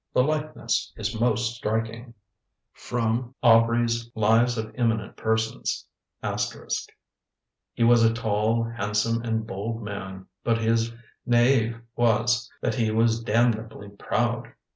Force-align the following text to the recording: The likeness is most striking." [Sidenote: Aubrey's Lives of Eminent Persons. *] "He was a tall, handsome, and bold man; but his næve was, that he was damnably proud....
The 0.15 0.23
likeness 0.23 0.91
is 0.95 1.19
most 1.19 1.53
striking." 1.53 2.15
[Sidenote: 2.73 3.35
Aubrey's 3.43 4.09
Lives 4.15 4.57
of 4.57 4.73
Eminent 4.73 5.15
Persons. 5.15 5.85
*] 6.05 6.53
"He 7.75 7.83
was 7.83 8.03
a 8.03 8.11
tall, 8.11 8.63
handsome, 8.63 9.21
and 9.21 9.45
bold 9.45 9.83
man; 9.83 10.25
but 10.43 10.57
his 10.57 10.91
næve 11.27 11.79
was, 11.95 12.49
that 12.61 12.73
he 12.73 12.89
was 12.89 13.19
damnably 13.23 13.89
proud.... 13.89 14.47